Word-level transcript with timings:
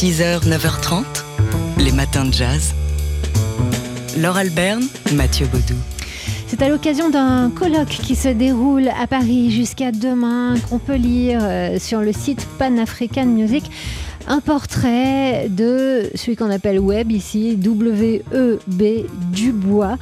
6h, 0.00 0.48
9h30, 0.48 1.04
les 1.76 1.92
matins 1.92 2.24
de 2.24 2.32
jazz. 2.32 2.74
Laure 4.16 4.38
Alberne, 4.38 4.82
Mathieu 5.12 5.44
Baudou. 5.44 5.74
C'est 6.46 6.62
à 6.62 6.70
l'occasion 6.70 7.10
d'un 7.10 7.50
colloque 7.50 7.90
qui 7.90 8.16
se 8.16 8.28
déroule 8.28 8.88
à 8.88 9.06
Paris 9.06 9.50
jusqu'à 9.50 9.92
demain 9.92 10.54
qu'on 10.70 10.78
peut 10.78 10.94
lire 10.94 11.40
euh, 11.42 11.78
sur 11.78 12.00
le 12.00 12.14
site 12.14 12.48
Pan 12.58 12.78
African 12.78 13.26
Music 13.26 13.70
un 14.28 14.40
portrait 14.40 15.48
de 15.48 16.10
celui 16.14 16.36
qu'on 16.36 16.50
appelle 16.50 16.78
Web 16.78 17.10
ici, 17.10 17.56
W-E-B 17.56 18.82
Dubois. 19.32 19.96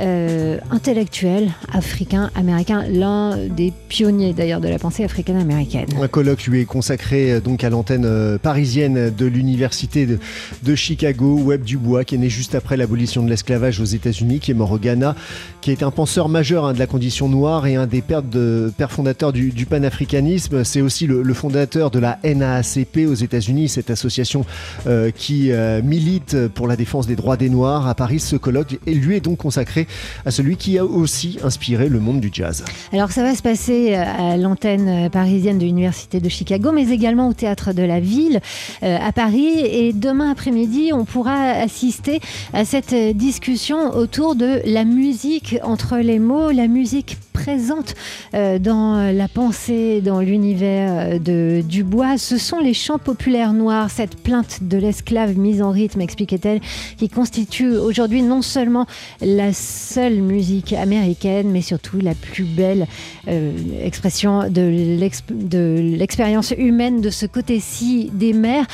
Euh, 0.00 0.58
intellectuel 0.70 1.50
africain, 1.72 2.30
américain, 2.36 2.84
l'un 2.88 3.36
des 3.36 3.72
pionniers 3.88 4.32
d'ailleurs 4.32 4.60
de 4.60 4.68
la 4.68 4.78
pensée 4.78 5.02
africaine-américaine. 5.02 5.88
Un 6.00 6.06
colloque 6.06 6.44
lui 6.44 6.60
est 6.60 6.66
consacré 6.66 7.32
euh, 7.32 7.40
donc 7.40 7.64
à 7.64 7.70
l'antenne 7.70 8.04
euh, 8.04 8.38
parisienne 8.38 9.10
de 9.10 9.26
l'université 9.26 10.06
de, 10.06 10.74
Chicago, 10.76 11.40
Webb 11.42 11.64
Dubois, 11.64 12.04
qui 12.04 12.14
est 12.14 12.18
né 12.18 12.28
juste 12.28 12.54
après 12.54 12.76
l'abolition 12.76 13.24
de 13.24 13.28
l'esclavage 13.28 13.80
aux 13.80 13.86
États-Unis, 13.86 14.38
qui 14.38 14.52
est 14.52 14.54
mort 14.54 14.70
au 14.70 14.78
Ghana, 14.78 15.16
qui 15.62 15.72
est 15.72 15.82
un 15.82 15.90
penseur 15.90 16.28
majeur 16.28 16.66
hein, 16.66 16.74
de 16.74 16.78
la 16.78 16.86
condition 16.86 17.28
noire 17.28 17.66
et 17.66 17.74
un 17.74 17.88
des 17.88 18.02
pères, 18.02 18.22
fondateurs 18.88 19.32
du, 19.32 19.66
panafricanisme. 19.66 20.62
C'est 20.62 20.80
aussi 20.80 21.08
le, 21.08 21.34
fondateur 21.34 21.90
de 21.90 21.98
la 21.98 22.20
NAACP 22.22 23.08
aux 23.08 23.14
États-Unis, 23.14 23.57
cette 23.66 23.90
association 23.90 24.44
qui 25.16 25.50
milite 25.82 26.48
pour 26.48 26.68
la 26.68 26.76
défense 26.76 27.06
des 27.06 27.16
droits 27.16 27.36
des 27.36 27.48
Noirs. 27.48 27.88
À 27.88 27.94
Paris, 27.94 28.20
ce 28.20 28.36
colloque 28.36 28.78
et 28.86 28.94
lui 28.94 29.16
est 29.16 29.20
donc 29.20 29.38
consacré 29.38 29.86
à 30.24 30.30
celui 30.30 30.56
qui 30.56 30.78
a 30.78 30.84
aussi 30.84 31.38
inspiré 31.42 31.88
le 31.88 32.00
monde 32.00 32.20
du 32.20 32.30
jazz. 32.32 32.64
Alors 32.92 33.10
ça 33.10 33.22
va 33.22 33.34
se 33.34 33.42
passer 33.42 33.94
euh, 33.94 34.32
à 34.32 34.36
l'antenne 34.36 34.88
euh, 34.88 35.08
parisienne 35.08 35.58
de 35.58 35.64
l'Université 35.64 36.20
de 36.20 36.28
Chicago, 36.28 36.72
mais 36.72 36.90
également 36.90 37.28
au 37.28 37.32
théâtre 37.32 37.72
de 37.72 37.82
la 37.82 38.00
ville 38.00 38.40
euh, 38.82 38.98
à 39.00 39.12
Paris. 39.12 39.60
Et 39.60 39.92
demain 39.92 40.30
après-midi, 40.30 40.90
on 40.92 41.04
pourra 41.04 41.50
assister 41.50 42.20
à 42.52 42.64
cette 42.64 42.94
discussion 43.16 43.94
autour 43.94 44.34
de 44.34 44.60
la 44.64 44.84
musique 44.84 45.56
entre 45.62 45.98
les 45.98 46.18
mots, 46.18 46.50
la 46.50 46.68
musique 46.68 47.16
présente 47.48 47.94
dans 48.34 49.10
la 49.10 49.26
pensée, 49.26 50.02
dans 50.02 50.20
l'univers 50.20 51.18
de 51.18 51.62
Dubois. 51.66 52.18
Ce 52.18 52.36
sont 52.36 52.58
les 52.58 52.74
chants 52.74 52.98
populaires 52.98 53.54
noirs, 53.54 53.90
cette 53.90 54.16
plainte 54.16 54.58
de 54.60 54.76
l'esclave 54.76 55.38
mise 55.38 55.62
en 55.62 55.70
rythme, 55.70 56.02
expliquait-elle, 56.02 56.60
qui 56.98 57.08
constitue 57.08 57.70
aujourd'hui 57.70 58.20
non 58.20 58.42
seulement 58.42 58.86
la 59.22 59.54
seule 59.54 60.20
musique 60.20 60.74
américaine, 60.74 61.50
mais 61.50 61.62
surtout 61.62 62.00
la 62.00 62.14
plus 62.14 62.44
belle 62.44 62.86
euh, 63.28 63.52
expression 63.82 64.48
de 64.50 64.62
l'expérience 65.96 66.52
humaine 66.56 67.00
de 67.00 67.10
ce 67.10 67.24
côté-ci 67.24 68.10
des 68.12 68.32
mers. 68.32 68.66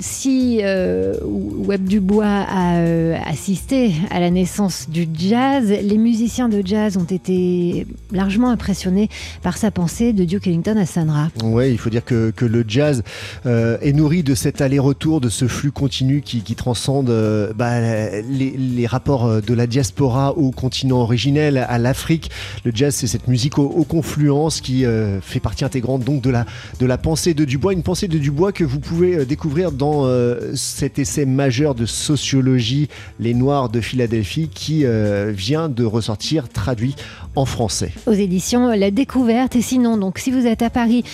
Si 0.00 0.60
euh, 0.62 1.14
Webb 1.24 1.84
Dubois 1.84 2.26
a 2.26 2.76
euh, 2.76 3.16
assisté 3.26 3.92
à 4.10 4.20
la 4.20 4.30
naissance 4.30 4.88
du 4.88 5.08
jazz, 5.12 5.68
les 5.70 5.98
musiciens 5.98 6.48
de 6.48 6.62
jazz 6.64 6.96
ont 6.96 7.04
été 7.04 7.86
largement 8.12 8.50
impressionnés 8.50 9.08
par 9.42 9.56
sa 9.56 9.70
pensée 9.70 10.12
de 10.12 10.24
Duke 10.24 10.46
Ellington 10.46 10.76
à 10.76 10.86
Sanra. 10.86 11.28
Oui, 11.42 11.70
il 11.70 11.78
faut 11.78 11.90
dire 11.90 12.04
que, 12.04 12.32
le 12.40 12.64
jazz 12.66 13.02
est 13.44 13.92
nourri 13.92 14.22
de 14.22 14.34
cet 14.34 14.60
aller-retour, 14.60 15.20
de 15.20 15.28
ce 15.28 15.46
flux 15.46 15.72
continu 15.72 16.22
qui, 16.22 16.54
transcende 16.54 17.12
bah, 17.56 17.80
les, 18.22 18.86
rapports 18.86 19.42
de 19.42 19.54
la 19.54 19.66
diaspora 19.66 20.32
au 20.32 20.50
continent 20.50 20.98
originel, 20.98 21.58
à 21.58 21.78
l'Afrique. 21.78 22.30
Le 22.64 22.72
jazz, 22.74 22.94
c'est 22.94 23.06
cette 23.06 23.28
musique 23.28 23.58
aux, 23.58 23.84
confluences 23.84 24.60
qui 24.60 24.84
euh, 24.84 25.20
fait 25.20 25.40
partie 25.40 25.64
intégrante 25.64 26.04
donc 26.04 26.20
de 26.20 26.30
la, 26.30 26.44
de 26.80 26.86
la 26.86 26.98
pensée 26.98 27.34
de 27.34 27.44
Dubois. 27.44 27.72
Une 27.72 27.82
pensée 27.82 28.08
de 28.08 28.18
Dubois 28.18 28.52
que 28.52 28.64
vous 28.64 28.80
pouvez 28.80 29.18
euh, 29.18 29.24
découvrir 29.24 29.72
dans 29.72 30.04
euh, 30.04 30.52
cet 30.54 30.98
essai 30.98 31.24
majeur 31.24 31.74
de 31.74 31.86
sociologie, 31.86 32.88
Les 33.18 33.34
Noirs 33.34 33.68
de 33.68 33.80
Philadelphie, 33.80 34.48
qui 34.52 34.84
vient 35.28 35.68
de 35.68 35.84
ressortir 35.84 36.48
traduit 36.48 36.94
en 37.36 37.44
français. 37.44 37.77
Aux 38.06 38.12
éditions 38.12 38.68
La 38.68 38.90
Découverte. 38.90 39.56
Et 39.56 39.62
sinon, 39.62 39.96
donc, 39.96 40.18
si 40.18 40.30
vous 40.30 40.46
êtes 40.46 40.62
à 40.62 40.70
Paris 40.70 41.04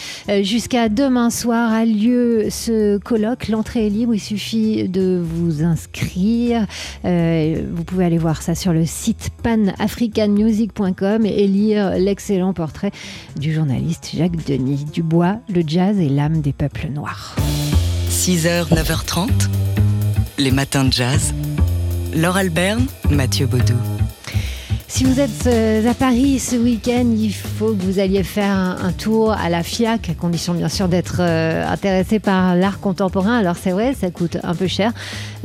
jusqu'à 0.43 0.89
demain 0.89 1.31
soir, 1.31 1.73
a 1.73 1.85
lieu 1.85 2.47
ce 2.51 2.99
colloque. 2.99 3.49
L'entrée 3.49 3.87
est 3.87 3.91
libre, 3.91 4.15
il 4.15 4.21
suffit 4.21 4.89
de 4.89 5.23
vous 5.23 5.63
inscrire. 5.63 6.67
vous 7.05 7.85
pouvez 7.85 8.05
aller 8.05 8.19
voir 8.19 8.43
ça 8.43 8.55
sur 8.55 8.73
le 8.73 8.85
site 8.87 9.31
panafricanmusic.com 9.43 11.27
et 11.27 11.47
lire 11.47 11.91
l'excellent 11.97 12.53
portrait 12.53 12.91
du 13.39 13.53
journaliste 13.53 14.11
Jacques 14.17 14.45
Denis 14.47 14.85
Dubois, 14.93 15.39
le 15.49 15.63
jazz 15.67 15.99
et 15.99 16.09
l'âme 16.09 16.41
des 16.41 16.53
peuples 16.53 16.89
noirs. 16.89 17.37
6h, 18.11 18.69
9h30, 18.69 19.29
les 20.39 20.51
matins 20.51 20.85
de 20.85 20.93
jazz. 20.93 21.35
Laure 22.15 22.37
Alberne, 22.37 22.87
Mathieu 23.11 23.47
Baudou. 23.47 23.94
Si 24.95 25.03
vous 25.03 25.19
êtes 25.19 25.49
euh, 25.49 25.91
à 25.91 25.93
Paris 25.93 26.39
ce 26.39 26.55
week-end, 26.55 27.05
il 27.19 27.33
faut 27.33 27.75
que 27.75 27.83
vous 27.83 27.99
alliez 27.99 28.23
faire 28.23 28.55
un, 28.55 28.93
tour 28.93 29.33
à 29.33 29.49
la 29.49 29.65
FIAC, 29.65 30.11
à 30.11 30.15
condition 30.15 30.55
bien 30.55 30.69
sûr 30.69 30.87
d'être 30.87 31.17
euh, 31.19 31.67
intéressé 31.67 32.21
par 32.21 32.55
l'art 32.55 32.79
contemporain. 32.79 33.37
Alors 33.37 33.57
c'est 33.57 33.73
vrai, 33.73 33.95
ça 33.95 34.13
coûte 34.13 34.39
un 34.45 34.55
peu 34.55 34.69
cher. 34.69 34.93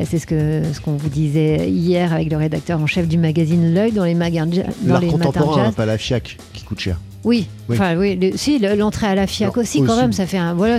C'est 0.06 0.20
ce 0.20 0.28
que 0.28 0.62
ce 0.72 0.80
qu'on 0.80 0.98
vous 0.98 1.10
disait 1.10 1.68
hier 1.68 2.14
avec 2.14 2.30
le 2.30 2.38
rédacteur 2.38 2.80
en 2.80 2.86
chef 2.86 3.08
du 3.08 3.18
magazine 3.18 3.74
L'œil 3.74 3.92
dans 3.92 4.06
les 4.06 4.14
magasins. 4.14 4.66
L'art 4.86 5.02
contemporain, 5.02 5.72
pas 5.72 5.88
la 5.88 5.98
FIAC 5.98 6.38
qui 6.54 6.64
coûte 6.64 6.82
cher. 6.82 7.00
Oui, 7.26 7.48
enfin 7.70 7.98
oui, 7.98 8.18
si 8.36 8.60
l'entrée 8.60 9.08
à 9.08 9.16
la 9.16 9.28
FIAC 9.28 9.58
aussi, 9.58 9.84
quand 9.84 9.98
même, 9.98 10.14
ça 10.14 10.26
fait 10.26 10.38
un 10.38 10.54
voilà. 10.54 10.78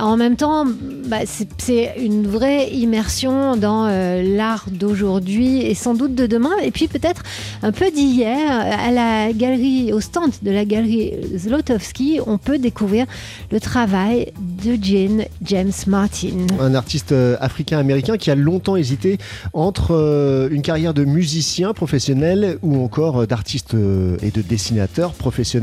En 0.00 0.16
même 0.16 0.34
temps, 0.34 0.66
bah, 1.06 1.18
c'est 1.26 1.94
une 1.96 2.26
vraie 2.26 2.70
immersion 2.70 3.56
dans 3.56 3.86
euh, 3.86 4.36
l'art 4.36 4.66
d'aujourd'hui 4.68 5.62
et 5.62 5.74
sans 5.74 5.94
doute 5.94 6.16
de 6.16 6.26
demain, 6.26 6.50
et 6.64 6.72
puis 6.72 6.88
peut-être 6.88 7.22
un 7.62 7.70
peu 7.70 7.92
d'hier 7.92 8.50
à 8.50 8.90
la 8.90 9.32
galerie, 9.32 9.92
au 9.92 10.00
stand 10.00 10.32
de 10.42 10.50
la 10.50 10.64
galerie 10.64 11.12
Zlotowski, 11.36 12.18
on 12.26 12.36
peut 12.36 12.58
découvrir 12.58 13.06
le 13.52 13.60
travail 13.60 14.32
de 14.64 14.76
Jane 14.80 15.24
James 15.44 15.72
Martin, 15.86 16.48
un 16.58 16.74
artiste 16.74 17.12
euh, 17.12 17.36
africain-américain 17.40 18.16
qui 18.16 18.32
a 18.32 18.34
longtemps 18.34 18.74
hésité 18.74 19.18
entre 19.52 19.92
euh, 19.92 20.48
une 20.50 20.62
carrière 20.62 20.94
de 20.94 21.04
musicien 21.04 21.74
professionnel 21.74 22.58
ou 22.62 22.82
encore 22.82 23.24
d'artiste 23.28 23.74
et 23.74 24.30
de 24.30 24.42
dessinateur 24.42 25.12
professionnel 25.12 25.59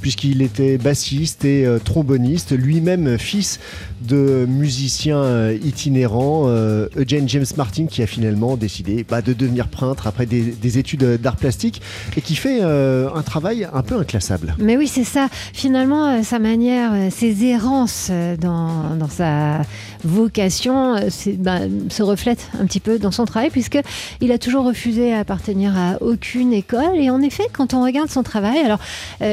puisqu'il 0.00 0.42
était 0.42 0.78
bassiste 0.78 1.44
et 1.44 1.66
euh, 1.66 1.78
tromboniste, 1.78 2.52
lui-même 2.56 3.18
fils 3.18 3.60
de 4.00 4.46
musicien 4.48 5.18
euh, 5.18 5.58
itinérant, 5.64 6.44
euh, 6.46 6.88
Eugene 6.96 7.28
James 7.28 7.46
Martin, 7.56 7.86
qui 7.86 8.02
a 8.02 8.06
finalement 8.06 8.56
décidé 8.56 9.04
bah, 9.08 9.22
de 9.22 9.32
devenir 9.32 9.68
peintre 9.68 10.06
après 10.06 10.26
des, 10.26 10.78
études 10.78 11.20
d'art 11.20 11.36
plastique 11.36 11.80
et 12.16 12.20
qui 12.20 12.34
fait 12.34 12.60
un 12.60 13.22
travail 13.22 13.66
un 13.72 13.82
peu 13.82 13.96
inclassable. 13.96 14.56
Mais 14.58 14.76
oui, 14.76 14.88
c'est 14.88 15.04
ça. 15.04 15.28
Finalement, 15.52 16.22
sa 16.22 16.38
manière, 16.38 16.92
ses 17.12 17.44
errances 17.44 18.10
dans, 18.40 18.96
dans 18.96 19.08
sa 19.08 19.62
vocation 20.04 20.96
bah, 21.38 21.60
se 21.88 22.02
reflètent 22.02 22.50
un 22.60 22.66
petit 22.66 22.80
peu 22.80 22.98
dans 22.98 23.12
son 23.12 23.24
travail, 23.24 23.50
puisqu'il 23.50 24.32
a 24.32 24.38
toujours 24.38 24.64
refusé 24.64 25.14
à 25.14 25.20
appartenir 25.20 25.76
à 25.78 26.02
aucune 26.02 26.52
école. 26.52 26.96
Et 26.96 27.10
en 27.10 27.22
effet, 27.22 27.44
quand 27.52 27.74
on 27.74 27.84
regarde 27.84 28.10
son 28.10 28.22
travail, 28.22 28.58
alors 28.58 28.80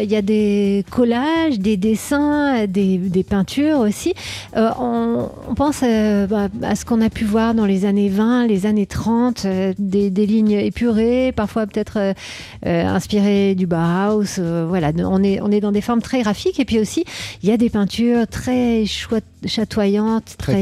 il 0.04 0.12
y 0.12 0.16
a 0.16 0.22
des 0.22 0.84
collages, 0.92 1.60
des 1.60 1.78
dessins, 1.78 2.68
des, 2.68 3.26
peintures 3.28 3.80
aussi. 3.80 4.14
Euh, 4.58 4.70
on, 4.80 5.30
pense 5.56 5.82
euh, 5.84 6.28
bah, 6.28 6.50
à 6.62 6.76
ce 6.76 6.86
qu'on 6.86 7.02
a 7.02 7.10
pu 7.10 7.24
voir 7.24 7.54
dans 7.54 7.66
les 7.66 7.86
années 7.86 8.10
20, 8.10 8.48
les 8.48 8.66
années 8.66 8.86
30, 8.86 9.46
euh, 9.46 9.74
des, 9.80 10.10
lignes 10.10 10.52
épurées, 10.52 11.32
parfois 11.36 11.66
peut-être 11.68 12.14
inspirées 12.64 13.56
du 13.56 13.66
Bauhaus. 13.66 14.40
voilà, 14.68 14.92
on 14.98 15.24
est, 15.24 15.40
on 15.42 15.52
est 15.52 15.60
dans 15.60 15.72
des 15.72 15.82
formes 15.82 16.02
très 16.02 16.22
graphiques. 16.22 16.60
Et 16.60 16.66
puis 16.66 16.80
aussi, 16.80 17.06
il 17.42 17.50
y 17.50 17.52
a 17.52 17.58
des 17.58 17.70
peintures 17.70 18.28
très 18.28 18.84
chatoyantes, 19.46 20.36
très, 20.38 20.62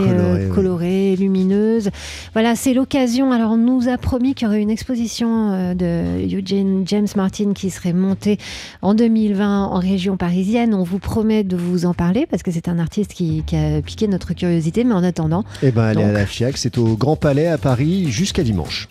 colorées, 0.53 1.15
lumineuses. 1.15 1.89
Voilà, 2.33 2.55
c'est 2.55 2.73
l'occasion. 2.73 3.31
Alors, 3.31 3.51
on 3.51 3.57
nous 3.57 3.87
a 3.87 3.97
promis 3.97 4.33
qu'il 4.33 4.45
y 4.45 4.49
aurait 4.49 4.61
une 4.61 4.69
exposition 4.69 5.73
de 5.73 6.25
Eugene 6.33 6.83
James 6.87 7.07
Martin 7.15 7.53
qui 7.53 7.69
serait 7.69 7.93
montée 7.93 8.37
en 8.81 8.93
2000 8.93 9.30
en 9.39 9.79
région 9.79 10.17
parisienne. 10.17 10.73
On 10.73 10.83
vous 10.83 10.99
promet 10.99 11.43
de 11.43 11.55
vous 11.55 11.85
en 11.85 11.93
parler 11.93 12.25
parce 12.25 12.43
que 12.43 12.51
c'est 12.51 12.67
un 12.67 12.79
artiste 12.79 13.13
qui, 13.13 13.43
a 13.53 13.81
piqué 13.81 14.07
notre 14.07 14.33
curiosité. 14.33 14.83
Mais 14.83 14.93
en 14.93 15.03
attendant. 15.03 15.43
Eh 15.63 15.71
ben, 15.71 15.83
allez 15.83 16.03
à 16.03 16.11
la 16.11 16.25
FIAC, 16.25 16.57
c'est 16.57 16.77
au 16.77 16.95
Grand 16.97 17.15
Palais 17.15 17.47
à 17.47 17.57
Paris 17.57 18.11
jusqu'à 18.11 18.43
dimanche. 18.43 18.89